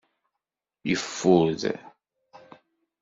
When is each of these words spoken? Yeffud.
Yeffud. 0.89 1.61